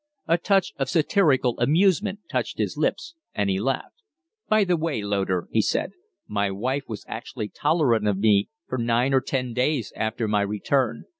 A 0.27 0.39
touch 0.39 0.73
of 0.79 0.89
satirical 0.89 1.59
amusement 1.59 2.21
touched 2.27 2.57
his 2.57 2.75
lips 2.75 3.13
and 3.35 3.51
he 3.51 3.59
laughed. 3.59 4.01
"By 4.49 4.63
the 4.63 4.75
way, 4.75 5.03
Loder," 5.03 5.47
he 5.51 5.61
said, 5.61 5.91
"my 6.27 6.49
wife 6.49 6.85
was 6.87 7.05
actually 7.07 7.49
tolerant 7.49 8.07
of 8.07 8.17
me 8.17 8.49
for 8.67 8.79
nine 8.79 9.13
or 9.13 9.21
ten 9.21 9.53
days 9.53 9.93
after 9.95 10.27
my 10.27 10.41
return. 10.41 11.03